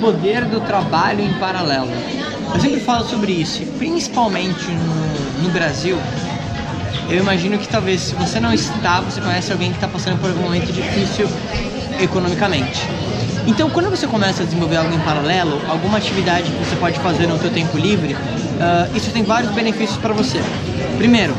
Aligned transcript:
poder 0.00 0.44
do 0.44 0.60
trabalho 0.60 1.20
em 1.20 1.32
paralelo. 1.34 1.90
Eu 2.54 2.60
sempre 2.60 2.80
falo 2.80 3.06
sobre 3.06 3.32
isso, 3.32 3.62
principalmente 3.78 4.70
no, 4.70 5.42
no 5.44 5.50
Brasil. 5.50 5.98
Eu 7.08 7.18
imagino 7.18 7.58
que 7.58 7.68
talvez 7.68 8.00
se 8.00 8.14
você 8.14 8.40
não 8.40 8.52
está, 8.52 9.00
você 9.00 9.20
conhece 9.20 9.52
alguém 9.52 9.70
que 9.70 9.76
está 9.76 9.88
passando 9.88 10.20
por 10.20 10.30
algum 10.30 10.42
momento 10.42 10.72
difícil 10.72 11.28
economicamente. 12.00 12.86
Então, 13.46 13.70
quando 13.70 13.88
você 13.88 14.06
começa 14.06 14.42
a 14.42 14.44
desenvolver 14.44 14.76
algo 14.76 14.94
em 14.94 14.98
paralelo, 15.00 15.60
alguma 15.68 15.96
atividade 15.96 16.50
que 16.50 16.64
você 16.64 16.76
pode 16.76 16.98
fazer 17.00 17.26
no 17.26 17.38
seu 17.38 17.50
tempo 17.50 17.78
livre, 17.78 18.12
uh, 18.14 18.96
isso 18.96 19.10
tem 19.10 19.22
vários 19.22 19.50
benefícios 19.52 19.96
para 19.98 20.12
você. 20.12 20.38
Primeiro, 20.98 21.34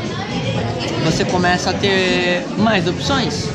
você 1.04 1.24
começa 1.24 1.70
a 1.70 1.72
ter 1.72 2.44
mais 2.58 2.88
opções, 2.88 3.48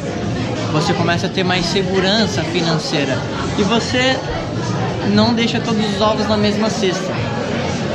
você 0.72 0.94
começa 0.94 1.28
a 1.28 1.30
ter 1.30 1.44
mais 1.44 1.66
segurança 1.66 2.44
financeira 2.44 3.18
e 3.58 3.64
você 3.64 4.18
não 5.14 5.34
deixa 5.34 5.60
todos 5.60 5.84
os 5.94 6.02
ovos 6.02 6.28
na 6.28 6.38
mesma 6.38 6.70
cesta. 6.70 7.12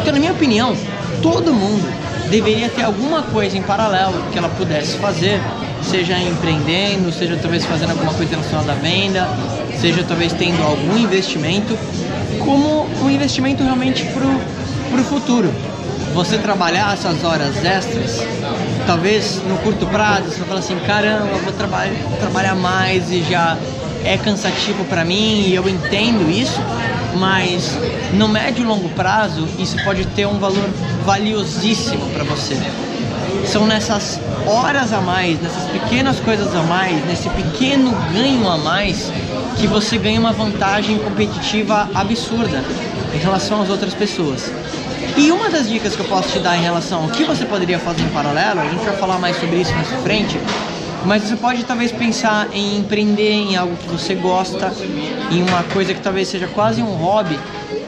Então, 0.01 0.13
na 0.13 0.19
minha 0.19 0.33
opinião, 0.33 0.75
todo 1.23 1.53
mundo 1.53 1.87
deveria 2.31 2.69
ter 2.69 2.83
alguma 2.83 3.23
coisa 3.23 3.59
em 3.59 3.63
paralelo 3.63 4.23
que 4.33 4.39
ela 4.39 4.49
pudesse 4.49 4.97
fazer, 4.99 5.41
seja 5.83 6.19
empreendendo, 6.19 7.13
seja 7.13 7.37
talvez 7.41 7.65
fazendo 7.65 7.91
alguma 7.91 8.15
coisa 8.15 8.31
relacionada 8.31 8.73
à 8.73 8.75
venda, 8.77 9.29
seja 9.81 10.05
talvez 10.07 10.33
tendo 10.33 10.63
algum 10.63 10.97
investimento, 10.97 11.77
como 12.39 12.87
um 13.03 13.11
investimento 13.11 13.63
realmente 13.63 14.05
para 14.07 15.01
o 15.01 15.05
futuro. 15.05 15.53
Você 16.15 16.39
trabalhar 16.39 16.93
essas 16.93 17.23
horas 17.23 17.65
extras, 17.65 18.21
talvez 18.87 19.41
no 19.47 19.57
curto 19.59 19.87
prazo 19.87 20.25
você 20.25 20.43
fala 20.43 20.59
assim, 20.59 20.77
caramba, 20.87 21.37
vou 21.45 21.53
traba 21.53 21.87
trabalhar 22.19 22.55
mais 22.55 23.11
e 23.11 23.23
já 23.23 23.57
é 24.05 24.17
cansativo 24.17 24.85
para 24.87 25.05
mim 25.05 25.45
e 25.47 25.55
eu 25.55 25.69
entendo 25.69 26.31
isso, 26.31 26.61
mas 27.17 27.77
no 28.15 28.29
médio 28.29 28.63
e 28.63 28.67
longo 28.67 28.89
prazo 28.91 29.47
isso 29.59 29.77
pode 29.85 30.05
ter 30.07 30.27
um 30.27 30.39
valor 30.39 30.69
valiosíssimo 31.05 32.07
para 32.11 32.25
você. 32.25 32.57
São 33.47 33.67
nessas 33.67 34.21
horas 34.47 34.93
a 34.93 35.01
mais, 35.01 35.41
nessas 35.41 35.65
pequenas 35.71 36.21
coisas 36.21 36.55
a 36.55 36.63
mais, 36.63 37.05
nesse 37.07 37.29
pequeno 37.31 37.91
ganho 38.13 38.49
a 38.49 38.59
mais 38.59 39.11
que 39.57 39.67
você 39.67 39.99
ganha 39.99 40.21
uma 40.21 40.33
vantagem 40.33 40.99
competitiva 40.99 41.89
absurda 41.95 42.63
em 43.15 43.19
relação 43.19 43.63
às 43.63 43.69
outras 43.69 43.95
pessoas. 43.95 44.51
E 45.17 45.31
uma 45.33 45.51
das 45.51 45.69
dicas 45.69 45.97
que 45.97 46.01
eu 46.01 46.07
posso 46.07 46.29
te 46.31 46.39
dar 46.39 46.57
em 46.57 46.63
relação 46.63 47.03
ao 47.03 47.09
que 47.09 47.25
você 47.25 47.45
poderia 47.45 47.79
fazer 47.79 48.03
em 48.03 48.09
paralelo, 48.09 48.61
a 48.61 48.69
gente 48.69 48.85
vai 48.85 48.97
falar 48.97 49.19
mais 49.19 49.39
sobre 49.39 49.61
isso 49.61 49.73
mais 49.75 49.89
frente, 50.03 50.39
mas 51.05 51.23
você 51.23 51.37
pode 51.37 51.65
talvez 51.65 51.91
pensar 51.93 52.49
em 52.53 52.79
empreender 52.79 53.33
em 53.33 53.57
algo 53.57 53.77
que 53.77 53.89
você 53.89 54.15
gosta, 54.15 54.73
em 55.31 55.43
uma 55.43 55.63
coisa 55.65 55.95
que 55.95 56.01
talvez 56.01 56.29
seja 56.29 56.47
quase 56.49 56.83
um 56.83 56.93
hobby, 56.95 57.39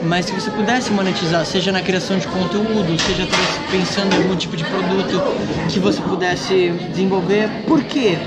mas 0.03 0.25
se 0.25 0.31
você 0.33 0.49
pudesse 0.49 0.91
monetizar, 0.91 1.45
seja 1.45 1.71
na 1.71 1.81
criação 1.81 2.17
de 2.17 2.27
conteúdo, 2.27 2.99
seja 3.01 3.27
pensando 3.71 4.13
em 4.13 4.17
algum 4.23 4.35
tipo 4.35 4.57
de 4.57 4.63
produto 4.63 5.21
que 5.69 5.79
você 5.79 6.01
pudesse 6.01 6.71
desenvolver. 6.91 7.49
Por 7.67 7.83
quê? 7.83 8.17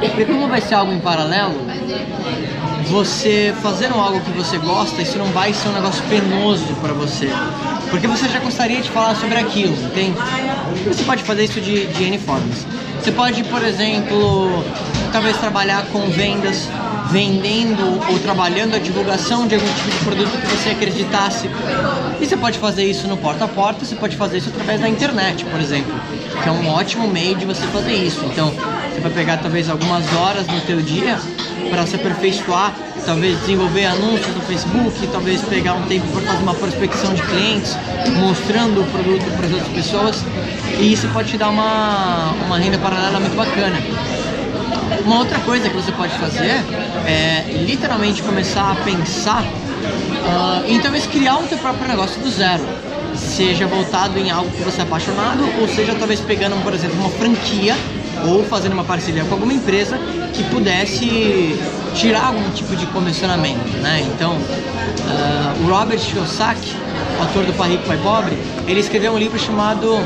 Porque 0.00 0.24
como 0.24 0.48
vai 0.48 0.60
ser 0.60 0.74
algo 0.74 0.92
em 0.92 1.00
paralelo, 1.00 1.54
você 2.88 3.54
fazendo 3.62 3.94
algo 3.94 4.20
que 4.20 4.30
você 4.30 4.58
gosta, 4.58 5.02
isso 5.02 5.18
não 5.18 5.26
vai 5.26 5.52
ser 5.52 5.68
um 5.68 5.72
negócio 5.72 6.02
penoso 6.04 6.66
para 6.80 6.92
você. 6.92 7.28
Porque 7.90 8.06
você 8.06 8.28
já 8.28 8.38
gostaria 8.38 8.80
de 8.80 8.90
falar 8.90 9.14
sobre 9.16 9.38
aquilo, 9.38 9.74
entende? 9.74 10.16
Você 10.86 11.02
pode 11.04 11.22
fazer 11.22 11.44
isso 11.44 11.60
de, 11.60 11.86
de 11.86 12.04
N 12.04 12.18
formas. 12.18 12.66
Você 13.06 13.12
pode, 13.12 13.44
por 13.44 13.62
exemplo, 13.62 14.64
talvez 15.12 15.36
trabalhar 15.36 15.86
com 15.92 16.10
vendas, 16.10 16.68
vendendo 17.08 18.02
ou 18.10 18.18
trabalhando 18.18 18.74
a 18.74 18.80
divulgação 18.80 19.46
de 19.46 19.54
algum 19.54 19.74
tipo 19.74 19.90
de 19.92 20.04
produto 20.04 20.40
que 20.40 20.46
você 20.48 20.70
acreditasse. 20.70 21.48
E 22.20 22.26
você 22.26 22.36
pode 22.36 22.58
fazer 22.58 22.82
isso 22.82 23.06
no 23.06 23.16
porta 23.16 23.44
a 23.44 23.48
porta, 23.48 23.84
você 23.84 23.94
pode 23.94 24.16
fazer 24.16 24.38
isso 24.38 24.48
através 24.48 24.80
da 24.80 24.88
internet, 24.88 25.44
por 25.44 25.60
exemplo, 25.60 25.94
que 26.42 26.48
é 26.48 26.50
um 26.50 26.68
ótimo 26.68 27.06
meio 27.06 27.36
de 27.36 27.46
você 27.46 27.64
fazer 27.68 27.94
isso. 27.94 28.24
Então, 28.24 28.50
você 28.50 29.00
vai 29.00 29.12
pegar 29.12 29.36
talvez 29.36 29.70
algumas 29.70 30.04
horas 30.12 30.44
no 30.48 30.60
teu 30.62 30.82
dia 30.82 31.16
para 31.70 31.86
se 31.86 31.94
aperfeiçoar, 31.94 32.74
talvez 33.06 33.38
desenvolver 33.40 33.86
anúncios 33.86 34.34
no 34.34 34.42
Facebook, 34.42 35.06
talvez 35.12 35.40
pegar 35.42 35.74
um 35.74 35.82
tempo 35.82 36.06
para 36.08 36.22
fazer 36.22 36.42
uma 36.42 36.54
prospecção 36.54 37.14
de 37.14 37.22
clientes, 37.22 37.76
mostrando 38.18 38.82
o 38.82 38.84
produto 38.86 39.24
para 39.36 39.46
as 39.46 39.52
outras 39.52 39.72
pessoas. 39.72 40.24
E 40.78 40.92
isso 40.92 41.08
pode 41.08 41.30
te 41.30 41.38
dar 41.38 41.48
uma, 41.48 42.32
uma 42.44 42.58
renda 42.58 42.76
paralela 42.78 43.20
muito 43.20 43.36
bacana. 43.36 43.76
Uma 45.04 45.18
outra 45.18 45.38
coisa 45.38 45.70
que 45.70 45.76
você 45.76 45.92
pode 45.92 46.12
fazer 46.18 46.62
é 47.06 47.64
literalmente 47.64 48.22
começar 48.22 48.72
a 48.72 48.74
pensar 48.74 49.42
uh, 49.42 50.68
em 50.68 50.80
talvez 50.80 51.06
criar 51.06 51.36
um 51.36 51.46
teu 51.46 51.58
próprio 51.58 51.86
negócio 51.86 52.20
do 52.20 52.28
zero. 52.28 52.64
Seja 53.14 53.66
voltado 53.66 54.18
em 54.18 54.30
algo 54.30 54.50
que 54.50 54.62
você 54.62 54.80
é 54.80 54.82
apaixonado, 54.82 55.48
ou 55.60 55.68
seja 55.68 55.94
talvez 55.94 56.20
pegando, 56.20 56.60
por 56.62 56.74
exemplo, 56.74 56.98
uma 56.98 57.08
franquia 57.10 57.76
ou 58.24 58.44
fazendo 58.44 58.72
uma 58.72 58.84
parceria 58.84 59.24
com 59.24 59.34
alguma 59.34 59.52
empresa 59.52 59.98
que 60.32 60.42
pudesse 60.44 61.58
tirar 61.94 62.26
algum 62.26 62.50
tipo 62.50 62.76
de 62.76 62.86
comissionamento, 62.86 63.76
né? 63.78 64.06
Então, 64.14 64.32
uh, 64.34 65.64
o 65.64 65.68
Robert 65.68 65.98
Kiyosaki, 65.98 66.76
autor 67.20 67.44
do 67.44 67.52
Pai 67.54 67.70
Rico, 67.70 67.84
Pai 67.86 67.98
Pobre, 67.98 68.36
ele 68.66 68.80
escreveu 68.80 69.12
um 69.12 69.18
livro 69.18 69.38
chamado 69.38 69.98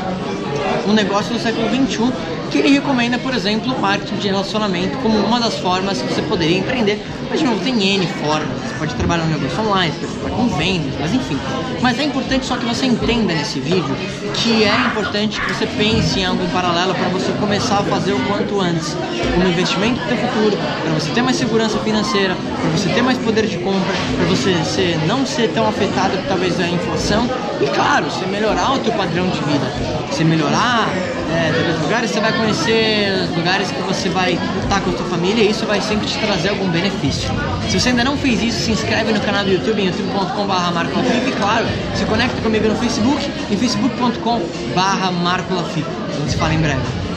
Um 0.87 0.93
Negócio 0.93 1.33
do 1.33 1.39
Século 1.39 1.67
XXI, 1.69 2.11
que 2.51 2.57
ele 2.57 2.69
recomenda, 2.69 3.17
por 3.17 3.33
exemplo, 3.33 3.73
o 3.73 3.79
marketing 3.79 4.17
de 4.17 4.27
relacionamento 4.27 4.97
como 4.97 5.17
uma 5.17 5.39
das 5.39 5.57
formas 5.57 6.01
que 6.01 6.13
você 6.13 6.21
poderia 6.23 6.57
empreender. 6.57 7.01
Mas, 7.29 7.39
de 7.39 7.45
novo, 7.45 7.63
tem 7.63 7.81
N 7.81 8.05
formas. 8.21 8.49
Você 8.67 8.75
pode 8.77 8.95
trabalhar 8.95 9.23
no 9.23 9.39
negócio 9.39 9.61
online, 9.61 9.93
você 9.93 10.05
pode 10.05 10.13
trabalhar 10.19 10.35
com 10.35 10.57
vendas, 10.57 10.93
mas 10.99 11.13
enfim. 11.13 11.39
Mas 11.81 11.97
é 11.97 12.03
importante 12.03 12.45
só 12.45 12.57
que 12.57 12.65
você 12.65 12.85
entenda 12.85 13.33
nesse 13.33 13.59
vídeo 13.61 13.95
que 14.33 14.65
é 14.65 14.75
importante 14.87 15.39
que 15.39 15.53
você 15.53 15.65
pense 15.65 16.19
em 16.19 16.25
algo 16.25 16.43
em 16.43 16.49
paralelo 16.49 16.93
para 16.93 17.07
você 17.07 17.31
começar 17.39 17.79
a 17.79 17.83
fazer 17.83 18.11
o 18.11 18.19
quanto 18.25 18.59
antes. 18.59 18.97
Como 19.33 19.47
investimento 19.47 20.01
para 20.01 20.13
o 20.13 20.17
futuro, 20.17 20.57
para 20.83 20.93
você 20.93 21.09
ter 21.11 21.21
mais 21.21 21.37
segurança 21.37 21.79
financeira, 21.79 22.35
para 22.35 22.69
você 22.71 22.89
ter 22.89 23.01
mais 23.01 23.17
poder 23.17 23.47
de 23.47 23.57
compra, 23.59 23.93
para 24.17 24.25
você 24.25 24.53
ser, 24.65 24.99
não 25.07 25.25
ser 25.25 25.49
tão 25.53 25.67
afetado 25.67 26.17
talvez 26.27 26.57
da 26.57 26.67
inflação 26.67 27.29
e, 27.61 27.67
claro, 27.67 28.05
você 28.05 28.25
melhorar 28.25 28.73
o 28.73 28.79
teu 28.79 28.91
padrão 28.93 29.29
de 29.29 29.39
vida. 29.39 29.71
Você 30.09 30.25
melhorar 30.25 30.89
é, 31.31 31.51
lugares, 31.81 32.11
você 32.11 32.19
vai 32.19 32.33
conhecer 32.41 33.29
lugares 33.35 33.71
que 33.71 33.81
você 33.83 34.09
vai 34.09 34.33
estar 34.63 34.81
com 34.81 34.89
a 34.89 34.97
sua 34.97 35.05
família 35.05 35.43
e 35.43 35.51
isso 35.51 35.65
vai 35.65 35.79
sempre 35.79 36.07
te 36.07 36.17
trazer 36.17 36.49
algum 36.49 36.67
benefício. 36.69 37.29
Se 37.69 37.79
você 37.79 37.89
ainda 37.89 38.03
não 38.03 38.17
fez 38.17 38.41
isso, 38.41 38.65
se 38.65 38.71
inscreve 38.71 39.13
no 39.13 39.19
canal 39.21 39.43
do 39.43 39.51
YouTube, 39.51 39.79
em 39.79 39.85
youtube.com.br 39.85 41.27
e 41.27 41.31
claro, 41.33 41.65
se 41.95 42.05
conecta 42.05 42.41
comigo 42.41 42.67
no 42.67 42.75
Facebook, 42.75 43.23
em 43.51 43.57
facebook.com.br 43.57 45.11
marcolafip. 45.21 45.85
A 46.09 46.19
gente 46.19 46.31
se 46.31 46.37
fala 46.37 46.53
em 46.53 46.59
breve. 46.59 47.10